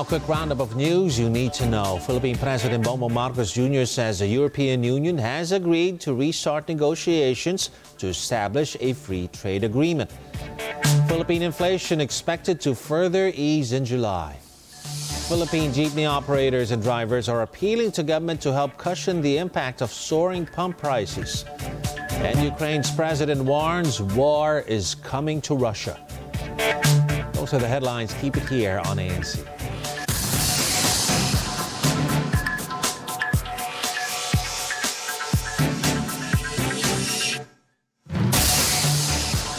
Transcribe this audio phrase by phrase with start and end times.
[0.00, 1.98] Now, quick roundup of news you need to know.
[1.98, 3.84] Philippine President Bongbong Marcos Jr.
[3.84, 7.68] says the European Union has agreed to restart negotiations
[7.98, 10.10] to establish a free trade agreement.
[11.06, 14.38] Philippine inflation expected to further ease in July.
[15.28, 19.92] Philippine jeepney operators and drivers are appealing to government to help cushion the impact of
[19.92, 21.44] soaring pump prices.
[22.12, 26.00] And Ukraine's president warns war is coming to Russia.
[27.34, 28.14] Those are the headlines.
[28.14, 29.59] Keep it here on ANC.